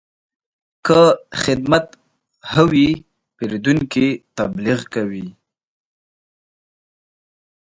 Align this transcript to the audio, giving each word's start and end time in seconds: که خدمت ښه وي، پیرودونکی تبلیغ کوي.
که 0.85 0.99
خدمت 1.43 1.85
ښه 2.49 2.63
وي، 2.71 2.89
پیرودونکی 3.35 4.07
تبلیغ 4.37 4.79
کوي. 4.93 5.27